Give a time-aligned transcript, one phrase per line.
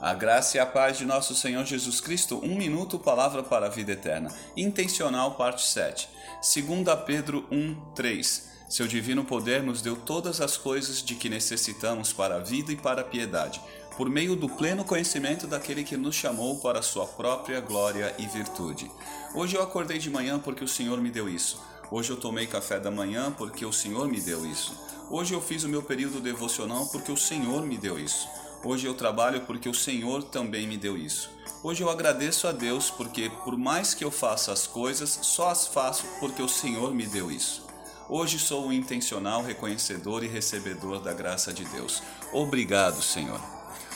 [0.00, 3.68] A graça e a paz de nosso Senhor Jesus Cristo, um minuto, palavra para a
[3.68, 4.32] vida eterna.
[4.56, 6.08] Intencional, parte 7.
[6.40, 8.48] 2 Pedro 1, 3.
[8.68, 12.76] Seu divino poder nos deu todas as coisas de que necessitamos para a vida e
[12.76, 13.60] para a piedade,
[13.96, 18.26] por meio do pleno conhecimento daquele que nos chamou para a sua própria glória e
[18.28, 18.88] virtude.
[19.34, 21.60] Hoje eu acordei de manhã porque o Senhor me deu isso.
[21.90, 24.78] Hoje eu tomei café da manhã porque o Senhor me deu isso.
[25.10, 28.28] Hoje eu fiz o meu período devocional porque o Senhor me deu isso.
[28.64, 31.30] Hoje eu trabalho porque o Senhor também me deu isso.
[31.62, 35.66] Hoje eu agradeço a Deus porque, por mais que eu faça as coisas, só as
[35.66, 37.66] faço porque o Senhor me deu isso.
[38.08, 42.02] Hoje sou um intencional reconhecedor e recebedor da graça de Deus.
[42.32, 43.40] Obrigado, Senhor.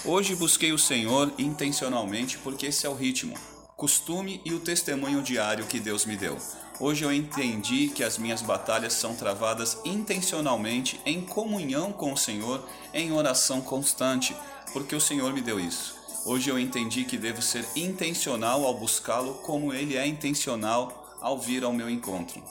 [0.05, 3.35] Hoje busquei o Senhor intencionalmente porque esse é o ritmo,
[3.77, 6.37] costume e o testemunho diário que Deus me deu.
[6.81, 12.61] Hoje eu entendi que as minhas batalhas são travadas intencionalmente em comunhão com o Senhor,
[12.93, 14.35] em oração constante,
[14.73, 15.95] porque o Senhor me deu isso.
[16.25, 21.65] Hoje eu entendi que devo ser intencional ao buscá-lo, como ele é intencional ao vir
[21.65, 22.43] ao meu encontro.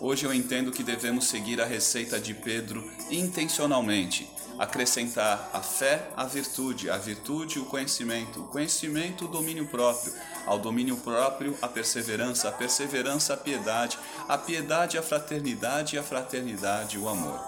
[0.00, 6.24] Hoje eu entendo que devemos seguir a receita de Pedro intencionalmente, acrescentar a fé à
[6.24, 10.12] virtude, a virtude o conhecimento, o conhecimento o domínio próprio,
[10.44, 13.96] ao domínio próprio a perseverança, a perseverança a piedade,
[14.28, 17.40] a piedade a fraternidade e a fraternidade o amor.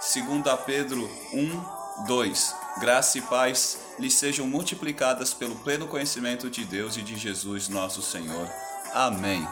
[0.00, 2.54] Segundo a Pedro 1, 2.
[2.80, 8.02] Graça e paz lhe sejam multiplicadas pelo pleno conhecimento de Deus e de Jesus nosso
[8.02, 8.48] Senhor.
[8.92, 9.46] Amém.